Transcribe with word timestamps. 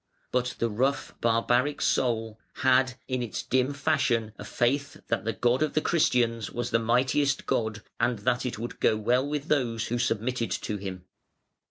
But 0.31 0.55
the 0.57 0.67
rough 0.67 1.13
barbaric 1.21 1.79
soul 1.79 2.39
had 2.63 2.95
in 3.07 3.21
its 3.21 3.43
dim 3.43 3.71
fashion 3.71 4.33
a 4.39 4.43
faith 4.43 4.99
that 5.09 5.25
the 5.25 5.33
God 5.33 5.61
of 5.61 5.73
the 5.73 5.79
Christians 5.81 6.49
was 6.49 6.71
the 6.71 6.79
mightiest 6.79 7.45
God, 7.45 7.83
and 7.99 8.17
that 8.17 8.43
it 8.43 8.57
would 8.57 8.79
go 8.79 8.97
well 8.97 9.27
with 9.29 9.47
those 9.47 9.89
who 9.89 9.99
submitted 9.99 10.49
to 10.49 10.77
him. 10.77 11.05